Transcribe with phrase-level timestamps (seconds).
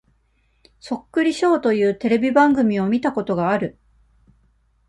[0.79, 3.77] そっくりショーというテレビ番組を見たことがある。